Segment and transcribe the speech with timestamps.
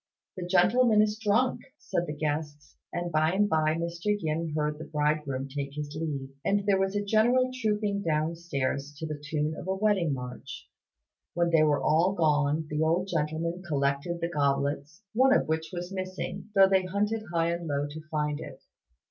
[0.35, 4.17] "The gentleman is drunk," said the guests; and by and by Mr.
[4.19, 9.05] Yin heard the bridegroom take his leave, and there was a general trooping downstairs to
[9.05, 10.67] the tune of a wedding march.
[11.35, 15.93] When they were all gone the old gentleman collected the goblets, one of which was
[15.93, 18.63] missing, though they hunted high and low to find it.